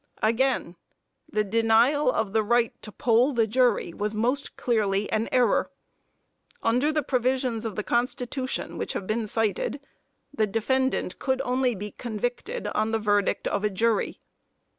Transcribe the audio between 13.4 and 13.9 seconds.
of a